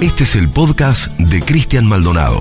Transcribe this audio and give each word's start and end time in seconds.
Este 0.00 0.22
es 0.22 0.36
el 0.36 0.48
podcast 0.48 1.12
de 1.18 1.42
Cristian 1.42 1.84
Maldonado. 1.84 2.40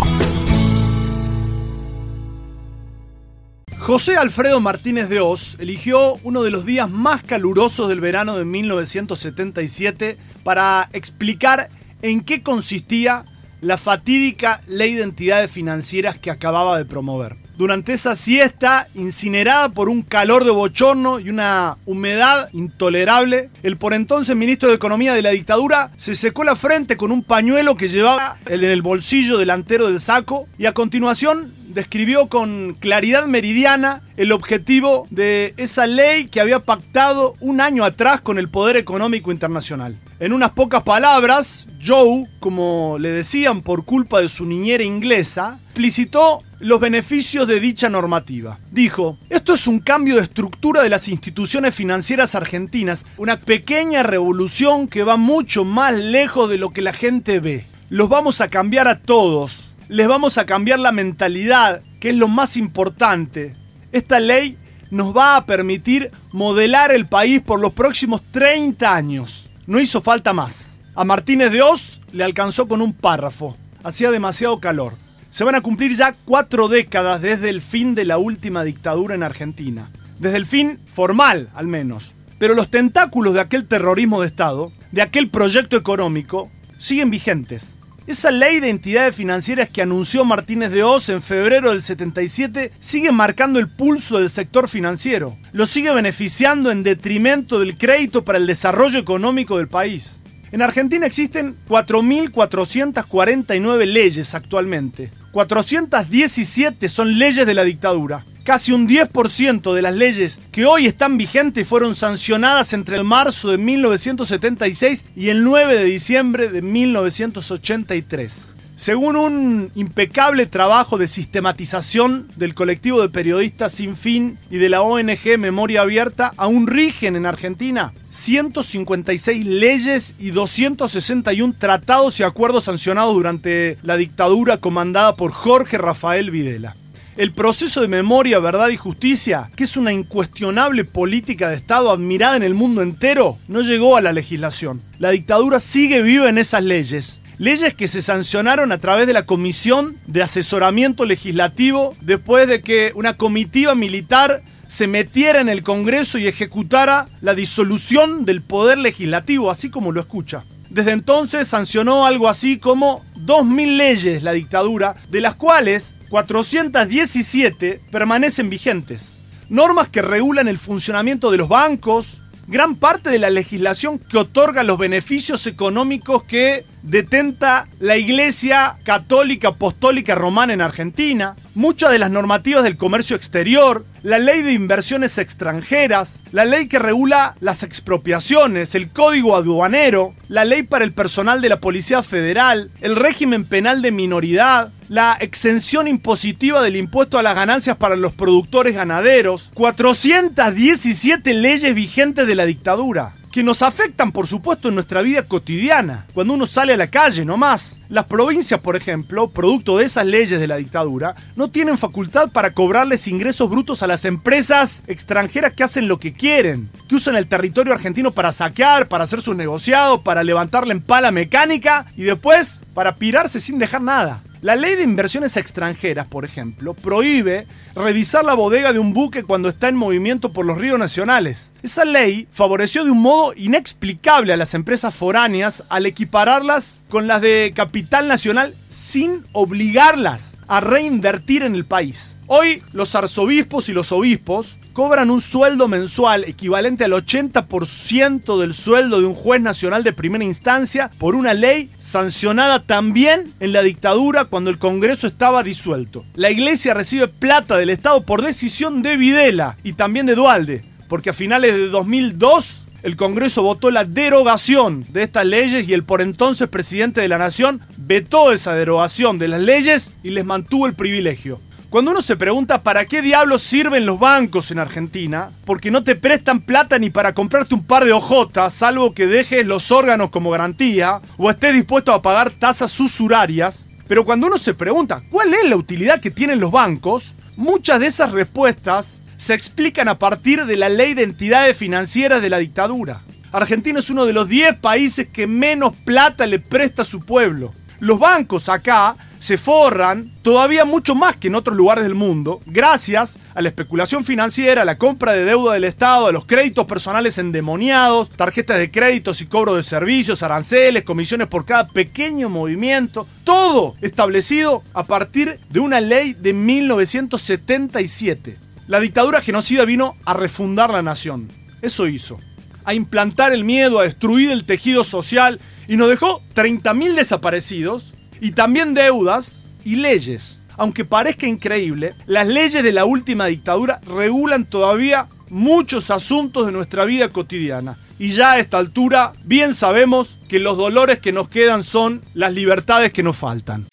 José 3.80 4.16
Alfredo 4.16 4.60
Martínez 4.60 5.10
de 5.10 5.22
Oz 5.22 5.58
eligió 5.60 6.20
uno 6.22 6.44
de 6.44 6.52
los 6.52 6.68
días 6.68 6.88
más 6.88 7.24
calurosos 7.24 7.90
del 7.90 8.00
verano 8.00 8.38
de 8.38 8.46
1977 8.46 10.18
para 10.44 10.88
explicar 10.94 11.72
en 12.04 12.22
qué 12.22 12.44
consistía 12.44 13.26
la 13.62 13.78
fatídica 13.78 14.62
ley 14.68 14.94
de 14.94 15.02
entidades 15.02 15.50
financieras 15.50 16.16
que 16.16 16.30
acababa 16.30 16.78
de 16.78 16.86
promover. 16.86 17.47
Durante 17.58 17.94
esa 17.94 18.16
siesta, 18.16 18.88
incinerada 18.94 19.70
por 19.70 19.90
un 19.90 20.04
calor 20.04 20.44
de 20.44 20.52
bochorno 20.52 21.20
y 21.20 21.32
una 21.32 21.76
humedad 21.88 22.50
intolerable, 22.54 23.50
el 23.64 23.78
por 23.78 23.96
entonces 23.96 24.36
ministro 24.36 24.70
de 24.70 24.76
Economía 24.76 25.16
de 25.16 25.24
la 25.24 25.32
dictadura 25.32 25.90
se 25.98 26.14
secó 26.14 26.44
la 26.44 26.56
frente 26.56 26.98
con 26.98 27.12
un 27.12 27.24
pañuelo 27.24 27.76
que 27.76 27.88
llevaba 27.88 28.38
en 28.46 28.64
el 28.64 28.84
bolsillo 28.84 29.40
delantero 29.40 29.88
del 29.88 30.00
saco 30.00 30.48
y 30.60 30.68
a 30.68 30.74
continuación 30.74 31.52
describió 31.70 32.28
con 32.28 32.76
claridad 32.76 33.26
meridiana 33.26 34.04
el 34.18 34.34
objetivo 34.34 35.08
de 35.10 35.56
esa 35.58 35.88
ley 35.88 36.28
que 36.28 36.42
había 36.42 36.60
pactado 36.60 37.36
un 37.40 37.60
año 37.60 37.84
atrás 37.84 38.22
con 38.22 38.38
el 38.38 38.50
poder 38.50 38.78
económico 38.78 39.32
internacional. 39.32 39.96
En 40.20 40.34
unas 40.34 40.50
pocas 40.52 40.82
palabras, 40.82 41.68
Joe, 41.86 42.28
como 42.40 42.98
le 43.00 43.12
decían 43.12 43.62
por 43.62 43.86
culpa 43.86 44.20
de 44.20 44.30
su 44.30 44.46
niñera 44.46 44.84
inglesa, 44.84 45.60
explicitó 45.68 46.42
los 46.60 46.80
beneficios 46.80 47.48
de 47.48 47.60
dicha 47.60 47.88
normativa. 47.88 48.58
Dijo, 48.72 49.20
esto 49.30 49.54
es 49.54 49.68
un 49.68 49.78
cambio 49.80 50.16
de 50.16 50.24
estructura 50.24 50.82
de 50.82 50.90
las 50.90 51.08
instituciones 51.08 51.76
financieras 51.76 52.34
argentinas, 52.34 53.06
una 53.18 53.42
pequeña 53.42 54.02
revolución 54.02 54.88
que 54.88 55.04
va 55.04 55.18
mucho 55.18 55.64
más 55.64 55.94
lejos 55.94 56.50
de 56.50 56.58
lo 56.58 56.72
que 56.72 56.82
la 56.82 56.94
gente 56.94 57.40
ve. 57.40 57.68
Los 57.90 58.10
vamos 58.10 58.42
a 58.42 58.48
cambiar 58.48 58.88
a 58.88 58.98
todos, 58.98 59.72
les 59.88 60.08
vamos 60.08 60.40
a 60.40 60.48
cambiar 60.48 60.80
la 60.80 60.92
mentalidad, 60.92 61.82
que 62.00 62.10
es 62.10 62.16
lo 62.16 62.28
más 62.28 62.58
importante. 62.58 63.54
Esta 63.92 64.20
ley 64.20 64.58
nos 64.90 65.16
va 65.16 65.36
a 65.38 65.46
permitir 65.46 66.10
modelar 66.32 66.92
el 66.92 67.06
país 67.06 67.40
por 67.40 67.60
los 67.60 67.74
próximos 67.74 68.24
30 68.32 68.96
años. 68.96 69.48
No 69.68 69.82
hizo 69.82 70.00
falta 70.00 70.32
más. 70.32 70.80
A 70.96 71.04
Martínez 71.04 71.52
de 71.52 71.62
Oz 71.62 72.00
le 72.14 72.24
alcanzó 72.24 72.70
con 72.70 72.82
un 72.82 72.94
párrafo. 72.94 73.58
Hacía 73.84 74.12
demasiado 74.12 74.62
calor. 74.62 74.94
Se 75.30 75.44
van 75.44 75.56
a 75.56 75.62
cumplir 75.62 75.94
ya 75.94 76.16
cuatro 76.24 76.70
décadas 76.70 77.22
desde 77.22 77.50
el 77.50 77.60
fin 77.60 77.94
de 77.94 78.06
la 78.06 78.18
última 78.18 78.64
dictadura 78.64 79.14
en 79.14 79.24
Argentina. 79.24 79.90
Desde 80.20 80.38
el 80.38 80.46
fin 80.46 80.80
formal, 80.86 81.50
al 81.54 81.68
menos. 81.68 82.16
Pero 82.40 82.56
los 82.56 82.72
tentáculos 82.72 83.34
de 83.34 83.42
aquel 83.42 83.68
terrorismo 83.68 84.22
de 84.22 84.28
Estado, 84.28 84.72
de 84.94 85.02
aquel 85.02 85.30
proyecto 85.30 85.76
económico, 85.76 86.50
siguen 86.78 87.10
vigentes. 87.10 87.78
Esa 88.08 88.32
ley 88.32 88.60
de 88.62 88.70
entidades 88.70 89.18
financieras 89.18 89.70
que 89.70 89.82
anunció 89.82 90.24
Martínez 90.24 90.72
de 90.72 90.82
Oz 90.82 91.10
en 91.10 91.22
febrero 91.22 91.72
del 91.72 91.82
77 91.82 92.72
sigue 92.80 93.12
marcando 93.12 93.60
el 93.60 93.68
pulso 93.68 94.18
del 94.18 94.30
sector 94.30 94.70
financiero. 94.70 95.36
Lo 95.52 95.66
sigue 95.66 95.94
beneficiando 95.94 96.72
en 96.72 96.84
detrimento 96.84 97.60
del 97.60 97.78
crédito 97.78 98.24
para 98.24 98.38
el 98.38 98.48
desarrollo 98.48 98.98
económico 98.98 99.58
del 99.58 99.68
país. 99.68 100.22
En 100.54 100.62
Argentina 100.62 101.06
existen 101.06 101.58
4.449 101.68 103.86
leyes 103.86 104.36
actualmente. 104.36 105.12
417 105.34 106.88
son 106.88 107.20
leyes 107.20 107.46
de 107.46 107.54
la 107.54 107.66
dictadura. 107.66 108.24
Casi 108.48 108.72
un 108.72 108.88
10% 108.88 109.74
de 109.74 109.82
las 109.82 109.94
leyes 109.94 110.40
que 110.54 110.66
hoy 110.66 110.86
están 110.86 111.18
vigentes 111.18 111.68
fueron 111.68 111.96
sancionadas 111.96 112.72
entre 112.72 112.96
el 112.96 113.04
marzo 113.04 113.50
de 113.50 113.58
1976 113.58 115.04
y 115.18 115.28
el 115.28 115.44
9 115.44 115.76
de 115.76 115.84
diciembre 115.84 116.48
de 116.48 116.62
1983. 116.62 118.54
Según 118.78 119.18
un 119.18 119.72
impecable 119.76 120.46
trabajo 120.46 120.98
de 120.98 121.08
sistematización 121.08 122.30
del 122.38 122.56
colectivo 122.56 123.02
de 123.02 123.10
periodistas 123.10 123.74
sin 123.74 123.98
fin 123.98 124.38
y 124.50 124.60
de 124.60 124.70
la 124.70 124.82
ONG 124.82 125.38
Memoria 125.38 125.82
Abierta, 125.82 126.32
aún 126.38 126.68
rigen 126.68 127.18
en 127.18 127.26
Argentina 127.26 127.92
156 128.12 129.46
leyes 129.46 130.16
y 130.20 130.30
261 130.30 131.54
tratados 131.60 132.18
y 132.22 132.24
acuerdos 132.24 132.64
sancionados 132.64 133.14
durante 133.14 133.78
la 133.84 133.98
dictadura 133.98 134.56
comandada 134.56 135.18
por 135.18 135.34
Jorge 135.34 135.78
Rafael 135.78 136.32
Videla. 136.32 136.78
El 137.18 137.32
proceso 137.32 137.82
de 137.82 137.88
memoria, 137.88 138.38
verdad 138.38 138.70
y 138.70 138.78
justicia, 138.78 139.50
que 139.56 139.64
es 139.64 139.76
una 139.76 139.92
incuestionable 139.92 140.86
política 140.86 141.50
de 141.50 141.56
Estado 141.56 141.90
admirada 141.90 142.36
en 142.38 142.44
el 142.44 142.54
mundo 142.54 142.84
entero, 142.84 143.40
no 143.48 143.62
llegó 143.62 143.98
a 143.98 144.02
la 144.02 144.14
legislación. 144.14 144.84
La 145.00 145.10
dictadura 145.10 145.60
sigue 145.60 146.04
viva 146.04 146.30
en 146.30 146.38
esas 146.38 146.64
leyes 146.64 147.22
Leyes 147.40 147.76
que 147.76 147.88
se 147.88 148.02
sancionaron 148.02 148.72
a 148.72 148.80
través 148.80 149.06
de 149.06 149.14
la 149.14 149.28
Comisión 149.28 149.96
de 150.08 150.24
Asesoramiento 150.24 151.06
Legislativo 151.06 151.96
después 152.02 152.48
de 152.48 152.62
que 152.62 152.92
una 152.96 153.16
comitiva 153.16 153.76
militar 153.76 154.42
se 154.68 154.88
metiera 154.88 155.40
en 155.40 155.48
el 155.48 155.62
Congreso 155.62 156.18
y 156.18 156.28
ejecutara 156.28 157.08
la 157.22 157.36
disolución 157.36 158.26
del 158.26 158.42
poder 158.42 158.80
legislativo, 158.80 159.52
así 159.52 159.70
como 159.70 159.92
lo 159.92 160.02
escucha. 160.02 160.46
Desde 160.72 160.92
entonces 160.92 161.48
sancionó 161.48 162.08
algo 162.08 162.28
así 162.28 162.58
como 162.58 163.06
2.000 163.16 163.78
leyes 163.78 164.24
la 164.24 164.34
dictadura, 164.34 164.96
de 165.10 165.22
las 165.22 165.36
cuales 165.36 165.94
417 166.10 167.82
permanecen 167.92 168.50
vigentes. 168.50 169.18
Normas 169.50 169.88
que 169.88 170.02
regulan 170.02 170.48
el 170.48 170.58
funcionamiento 170.58 171.32
de 171.32 171.38
los 171.38 171.50
bancos, 171.50 172.22
gran 172.48 172.76
parte 172.76 173.10
de 173.10 173.20
la 173.20 173.30
legislación 173.30 174.00
que 174.00 174.18
otorga 174.18 174.64
los 174.64 174.78
beneficios 174.78 175.48
económicos 175.48 176.24
que 176.24 176.66
detenta 176.82 177.68
la 177.80 177.98
Iglesia 177.98 178.78
Católica 178.84 179.50
Apostólica 179.50 180.16
Romana 180.16 180.54
en 180.54 180.62
Argentina, 180.62 181.36
muchas 181.56 181.92
de 181.92 182.00
las 182.00 182.12
normativas 182.12 182.64
del 182.64 182.78
comercio 182.78 183.16
exterior, 183.16 183.86
la 184.08 184.20
ley 184.20 184.42
de 184.42 184.54
inversiones 184.54 185.18
extranjeras, 185.18 186.22
la 186.32 186.46
ley 186.46 186.70
que 186.70 186.80
regula 186.80 187.36
las 187.42 187.62
expropiaciones, 187.62 188.74
el 188.74 188.90
código 188.90 189.36
aduanero, 189.36 190.14
la 190.30 190.46
ley 190.46 190.64
para 190.64 190.86
el 190.86 190.94
personal 190.94 191.42
de 191.42 191.50
la 191.50 191.60
Policía 191.60 192.02
Federal, 192.04 192.72
el 192.80 192.96
régimen 192.96 193.44
penal 193.44 193.82
de 193.82 193.92
minoridad, 193.92 194.72
la 194.88 195.18
exención 195.20 195.90
impositiva 195.90 196.64
del 196.64 196.78
impuesto 196.78 197.20
a 197.20 197.22
las 197.22 197.36
ganancias 197.36 197.76
para 197.76 197.98
los 197.98 198.14
productores 198.14 198.76
ganaderos, 198.76 199.50
417 199.56 201.34
leyes 201.34 201.76
vigentes 201.76 202.26
de 202.28 202.36
la 202.36 202.46
dictadura 202.46 203.12
que 203.38 203.44
nos 203.44 203.62
afectan, 203.62 204.12
por 204.12 204.26
supuesto, 204.26 204.68
en 204.68 204.74
nuestra 204.74 205.04
vida 205.04 205.22
cotidiana, 205.22 206.08
cuando 206.16 206.34
uno 206.34 206.48
sale 206.48 206.74
a 206.74 206.78
la 206.78 206.88
calle, 206.88 207.24
no 207.24 207.38
más. 207.38 207.80
Las 207.88 208.06
provincias, 208.06 208.60
por 208.62 208.76
ejemplo, 208.76 209.30
producto 209.30 209.78
de 209.78 209.86
esas 209.86 210.08
leyes 210.08 210.40
de 210.40 210.48
la 210.48 210.56
dictadura, 210.56 211.16
no 211.36 211.52
tienen 211.52 211.78
facultad 211.78 212.30
para 212.30 212.56
cobrarles 212.56 213.08
ingresos 213.08 213.48
brutos 213.48 213.84
a 213.84 213.88
las 213.88 214.06
empresas 214.06 214.84
extranjeras 214.88 215.54
que 215.54 215.64
hacen 215.64 215.88
lo 215.88 216.00
que 216.00 216.14
quieren, 216.14 216.72
que 216.90 216.96
usan 216.96 217.16
el 217.16 217.28
territorio 217.28 217.74
argentino 217.74 218.10
para 218.10 218.32
saquear, 218.32 218.88
para 218.88 219.04
hacer 219.04 219.22
sus 219.22 219.36
negociados, 219.36 220.02
para 220.02 220.24
levantarle 220.24 220.72
en 220.72 220.82
pala 220.82 221.12
mecánica 221.12 221.86
y 221.96 222.06
después 222.06 222.64
para 222.74 222.96
pirarse 222.96 223.40
sin 223.40 223.60
dejar 223.60 223.84
nada. 223.84 224.24
La 224.42 224.56
ley 224.56 224.76
de 224.76 224.84
inversiones 224.84 225.36
extranjeras, 225.36 226.08
por 226.08 226.24
ejemplo, 226.24 226.76
prohíbe 226.76 227.48
revisar 227.76 228.24
la 228.24 228.36
bodega 228.36 228.72
de 228.72 228.78
un 228.78 228.94
buque 228.94 229.24
cuando 229.24 229.50
está 229.50 229.68
en 229.68 229.76
movimiento 229.76 230.32
por 230.32 230.46
los 230.46 230.60
ríos 230.60 230.78
nacionales. 230.78 231.54
Esa 231.64 231.86
ley 231.86 232.28
favoreció 232.32 232.84
de 232.84 232.92
un 232.92 233.02
modo 233.02 233.34
inexplicable 233.36 234.34
a 234.34 234.38
las 234.38 234.54
empresas 234.54 234.94
foráneas 234.94 235.64
al 235.70 235.88
equipararlas 235.88 236.82
con 236.90 237.08
las 237.08 237.22
de 237.22 237.52
capital 237.56 238.08
nacional 238.08 238.54
sin 238.70 239.26
obligarlas 239.32 240.36
a 240.48 240.60
reinvertir 240.62 241.44
en 241.44 241.56
el 241.56 241.66
país. 241.66 242.18
Hoy 242.30 242.62
los 242.74 242.94
arzobispos 242.94 243.70
y 243.70 243.74
los 243.74 243.94
obispos 243.94 244.60
cobran 244.74 245.10
un 245.10 245.22
sueldo 245.22 245.70
mensual 245.70 246.26
equivalente 246.26 246.84
al 246.84 246.92
80% 246.92 248.38
del 248.38 248.54
sueldo 248.54 249.00
de 249.00 249.06
un 249.06 249.16
juez 249.16 249.42
nacional 249.42 249.84
de 249.84 249.94
primera 249.94 250.26
instancia 250.26 250.92
por 251.00 251.16
una 251.16 251.34
ley 251.34 251.70
sancionada 251.80 252.62
también 252.62 253.34
en 253.40 253.54
la 253.54 253.62
dictadura 253.62 254.26
cuando 254.26 254.50
el 254.50 254.60
Congreso 254.60 255.08
estaba 255.08 255.42
disuelto. 255.42 256.04
La 256.16 256.30
iglesia 256.30 256.74
recibe 256.74 257.08
plata 257.08 257.56
del 257.56 257.70
Estado 257.70 258.02
por 258.02 258.22
decisión 258.22 258.82
de 258.82 258.98
Videla 258.98 259.58
y 259.64 259.74
también 259.74 260.06
de 260.06 260.16
Dualde, 260.16 260.64
porque 260.90 261.12
a 261.12 261.14
finales 261.14 261.54
de 261.54 261.70
2002 261.70 262.67
el 262.84 262.96
Congreso 262.96 263.44
votó 263.44 263.72
la 263.72 263.86
derogación 263.86 264.86
de 264.90 265.04
estas 265.04 265.26
leyes 265.26 265.68
y 265.68 265.74
el 265.74 265.84
por 265.84 266.02
entonces 266.02 266.48
presidente 266.48 267.02
de 267.02 267.08
la 267.08 267.18
Nación 267.18 267.62
vetó 267.78 268.32
esa 268.32 268.54
derogación 268.54 269.18
de 269.18 269.28
las 269.28 269.42
leyes 269.42 269.94
y 270.04 270.12
les 270.12 270.26
mantuvo 270.26 270.68
el 270.68 270.74
privilegio. 270.74 271.40
Cuando 271.70 271.92
uno 271.92 272.02
se 272.02 272.16
pregunta 272.16 272.62
para 272.62 272.86
qué 272.86 273.02
diablos 273.02 273.42
sirven 273.42 273.86
los 273.86 274.00
bancos 274.00 274.52
en 274.52 274.60
Argentina, 274.60 275.32
porque 275.44 275.70
no 275.70 275.84
te 275.84 275.96
prestan 275.96 276.40
plata 276.40 276.80
ni 276.80 276.90
para 276.90 277.14
comprarte 277.14 277.56
un 277.56 277.66
par 277.66 277.84
de 277.84 277.92
ojotas, 277.92 278.54
salvo 278.54 278.94
que 278.94 279.06
dejes 279.06 279.46
los 279.46 279.70
órganos 279.70 280.10
como 280.10 280.30
garantía 280.30 281.02
o 281.18 281.30
estés 281.30 281.54
dispuesto 281.54 281.92
a 281.92 282.02
pagar 282.02 282.32
tasas 282.32 282.80
usurarias. 282.80 283.68
Pero 283.86 284.06
cuando 284.06 284.28
uno 284.28 284.38
se 284.38 284.54
pregunta 284.54 285.04
cuál 285.10 285.34
es 285.34 285.50
la 285.50 285.58
utilidad 285.58 286.00
que 286.00 286.12
tienen 286.12 286.40
los 286.40 286.52
bancos, 286.52 287.16
muchas 287.36 287.82
de 287.82 287.88
esas 287.88 288.14
respuestas 288.14 289.02
se 289.18 289.34
explican 289.34 289.88
a 289.88 290.00
partir 290.00 290.46
de 290.46 290.56
la 290.56 290.70
ley 290.70 290.94
de 290.94 291.04
entidades 291.04 291.58
financieras 291.58 292.22
de 292.22 292.30
la 292.30 292.38
dictadura. 292.38 293.02
Argentina 293.32 293.80
es 293.80 293.90
uno 293.90 294.06
de 294.06 294.14
los 294.14 294.30
10 294.30 294.60
países 294.60 295.08
que 295.10 295.28
menos 295.28 295.74
plata 295.84 296.26
le 296.26 296.40
presta 296.40 296.84
a 296.84 296.86
su 296.86 297.02
pueblo. 297.02 297.54
Los 297.80 298.00
bancos 298.00 298.50
acá 298.50 298.96
se 299.20 299.38
forran 299.38 300.10
todavía 300.22 300.66
mucho 300.66 300.96
más 300.96 301.16
que 301.16 301.28
en 301.28 301.36
otros 301.36 301.56
lugares 301.58 301.84
del 301.84 301.94
mundo, 301.96 302.42
gracias 302.46 303.18
a 303.34 303.42
la 303.42 303.50
especulación 303.50 304.06
financiera, 304.06 304.62
a 304.62 304.66
la 304.66 304.78
compra 304.78 305.14
de 305.14 305.26
deuda 305.26 305.54
del 305.54 305.64
Estado, 305.64 306.06
a 306.08 306.12
los 306.12 306.26
créditos 306.26 306.66
personales 306.66 307.18
endemoniados, 307.18 308.12
tarjetas 308.12 308.60
de 308.60 308.70
créditos 308.72 309.22
y 309.22 309.26
cobro 309.26 309.56
de 309.56 309.64
servicios, 309.64 310.22
aranceles, 310.24 310.84
comisiones 310.84 311.28
por 311.28 311.46
cada 311.46 311.68
pequeño 311.68 312.30
movimiento, 312.30 313.08
todo 313.24 313.76
establecido 313.82 314.62
a 314.74 314.84
partir 314.84 315.40
de 315.50 315.60
una 315.60 315.82
ley 315.82 316.14
de 316.14 316.34
1977. 316.34 318.47
La 318.68 318.82
dictadura 318.82 319.22
genocida 319.22 319.64
vino 319.64 319.96
a 320.04 320.14
refundar 320.14 320.70
la 320.70 320.82
nación. 320.82 321.30
Eso 321.62 321.88
hizo. 321.88 322.20
A 322.66 322.74
implantar 322.74 323.32
el 323.32 323.46
miedo, 323.46 323.80
a 323.80 323.84
destruir 323.84 324.30
el 324.30 324.46
tejido 324.46 324.84
social 324.84 325.40
y 325.70 325.78
nos 325.78 325.88
dejó 325.88 326.22
30.000 326.36 326.96
desaparecidos 326.96 327.94
y 328.20 328.32
también 328.32 328.74
deudas 328.74 329.46
y 329.64 329.78
leyes. 329.78 330.42
Aunque 330.58 330.84
parezca 330.84 331.28
increíble, 331.28 331.94
las 332.08 332.28
leyes 332.28 332.62
de 332.62 332.74
la 332.74 332.84
última 332.84 333.28
dictadura 333.28 333.80
regulan 333.86 334.44
todavía 334.44 335.08
muchos 335.30 335.90
asuntos 335.90 336.46
de 336.46 336.52
nuestra 336.52 336.84
vida 336.84 337.10
cotidiana. 337.10 337.78
Y 338.00 338.10
ya 338.10 338.34
a 338.34 338.40
esta 338.40 338.58
altura 338.58 339.14
bien 339.24 339.54
sabemos 339.54 340.18
que 340.28 340.40
los 340.40 340.58
dolores 340.58 341.00
que 341.00 341.14
nos 341.14 341.30
quedan 341.30 341.64
son 341.64 342.02
las 342.14 342.34
libertades 342.34 342.92
que 342.92 343.02
nos 343.02 343.16
faltan. 343.16 343.66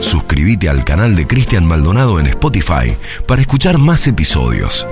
Suscríbete 0.00 0.68
al 0.68 0.84
canal 0.84 1.14
de 1.16 1.26
Cristian 1.26 1.64
Maldonado 1.64 2.20
en 2.20 2.26
Spotify 2.26 2.96
para 3.26 3.40
escuchar 3.40 3.78
más 3.78 4.06
episodios. 4.06 4.86